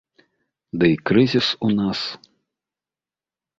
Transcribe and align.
Ды 0.83 0.89
і 0.93 0.95
крызіс 1.09 1.47
у 1.69 1.71
нас. 1.79 1.99